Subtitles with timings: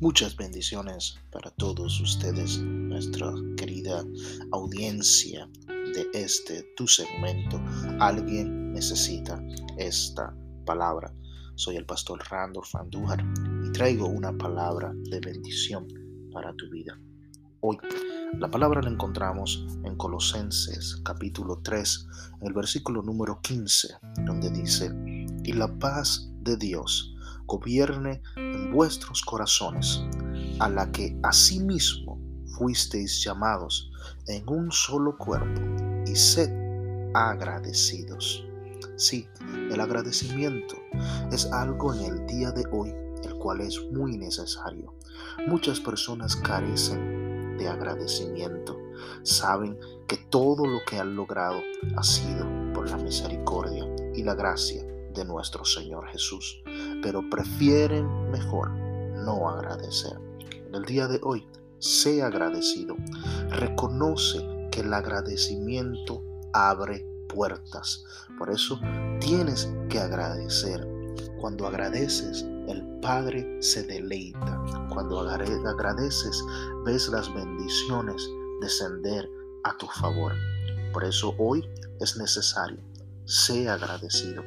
[0.00, 4.02] Muchas bendiciones para todos ustedes, nuestra querida
[4.50, 7.60] audiencia de este tu segmento.
[8.00, 9.44] Alguien necesita
[9.76, 10.34] esta
[10.64, 11.12] palabra.
[11.54, 13.22] Soy el pastor Randolph Andújar
[13.62, 15.86] y traigo una palabra de bendición
[16.32, 16.98] para tu vida.
[17.60, 17.76] Hoy
[18.38, 22.06] la palabra la encontramos en Colosenses capítulo 3,
[22.40, 23.88] en el versículo número 15,
[24.24, 24.90] donde dice,
[25.44, 27.09] y la paz de Dios
[27.50, 30.04] gobierne en vuestros corazones,
[30.60, 32.20] a la que asimismo
[32.56, 33.90] fuisteis llamados
[34.28, 35.60] en un solo cuerpo,
[36.06, 36.48] y sed
[37.12, 38.46] agradecidos.
[38.96, 39.26] Sí,
[39.72, 40.76] el agradecimiento
[41.32, 44.94] es algo en el día de hoy, el cual es muy necesario.
[45.48, 48.78] Muchas personas carecen de agradecimiento.
[49.24, 49.76] Saben
[50.06, 51.58] que todo lo que han logrado
[51.96, 56.62] ha sido por la misericordia y la gracia de nuestro Señor Jesús,
[57.02, 60.18] pero prefieren mejor no agradecer.
[60.66, 61.46] En el día de hoy,
[61.78, 62.96] sé agradecido.
[63.50, 68.04] Reconoce que el agradecimiento abre puertas.
[68.38, 68.80] Por eso
[69.20, 70.86] tienes que agradecer.
[71.40, 74.62] Cuando agradeces, el Padre se deleita.
[74.90, 76.44] Cuando agradeces,
[76.84, 78.28] ves las bendiciones
[78.60, 79.28] descender
[79.64, 80.32] a tu favor.
[80.92, 81.64] Por eso hoy
[82.00, 82.78] es necesario,
[83.24, 84.42] sé agradecido.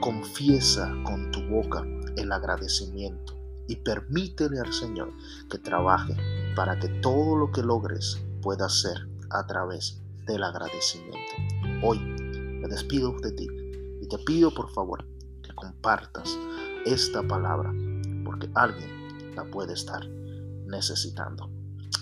[0.00, 3.34] Confiesa con tu boca el agradecimiento
[3.68, 5.12] y permítele al Señor
[5.50, 6.16] que trabaje
[6.56, 8.96] para que todo lo que logres pueda ser
[9.28, 11.34] a través del agradecimiento.
[11.82, 13.46] Hoy me despido de ti
[14.00, 15.04] y te pido por favor
[15.42, 16.38] que compartas
[16.86, 17.70] esta palabra
[18.24, 20.08] porque alguien la puede estar
[20.66, 21.50] necesitando.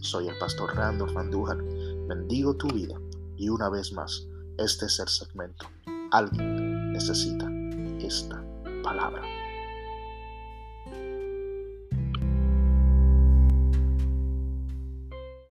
[0.00, 1.62] Soy el pastor Randolph Andújar.
[2.08, 3.00] Bendigo tu vida
[3.36, 4.26] y una vez más,
[4.58, 5.66] este es el segmento.
[6.10, 7.43] Alguien necesita
[8.06, 8.42] esta
[8.82, 9.22] palabra.